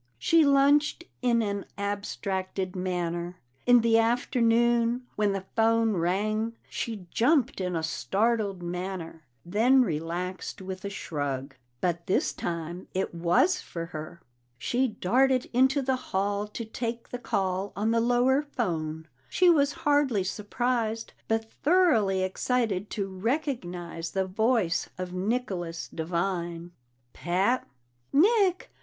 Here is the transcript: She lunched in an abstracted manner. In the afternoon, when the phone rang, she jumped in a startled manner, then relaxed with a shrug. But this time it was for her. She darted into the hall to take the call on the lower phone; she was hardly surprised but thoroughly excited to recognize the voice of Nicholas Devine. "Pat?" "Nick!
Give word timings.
She 0.17 0.43
lunched 0.43 1.03
in 1.21 1.43
an 1.43 1.63
abstracted 1.77 2.75
manner. 2.75 3.37
In 3.67 3.81
the 3.81 3.99
afternoon, 3.99 5.03
when 5.15 5.31
the 5.33 5.45
phone 5.55 5.93
rang, 5.93 6.53
she 6.67 7.05
jumped 7.11 7.61
in 7.61 7.75
a 7.75 7.83
startled 7.83 8.63
manner, 8.63 9.27
then 9.45 9.83
relaxed 9.83 10.59
with 10.59 10.83
a 10.83 10.89
shrug. 10.89 11.55
But 11.81 12.07
this 12.07 12.33
time 12.33 12.87
it 12.95 13.13
was 13.13 13.61
for 13.61 13.85
her. 13.93 14.23
She 14.57 14.87
darted 14.87 15.51
into 15.53 15.83
the 15.83 15.97
hall 15.97 16.47
to 16.47 16.65
take 16.65 17.09
the 17.09 17.19
call 17.19 17.71
on 17.75 17.91
the 17.91 18.01
lower 18.01 18.41
phone; 18.41 19.07
she 19.29 19.51
was 19.51 19.71
hardly 19.85 20.23
surprised 20.23 21.13
but 21.27 21.53
thoroughly 21.61 22.23
excited 22.23 22.89
to 22.89 23.05
recognize 23.07 24.09
the 24.09 24.25
voice 24.25 24.89
of 24.97 25.13
Nicholas 25.13 25.87
Devine. 25.89 26.71
"Pat?" 27.13 27.67
"Nick! 28.11 28.71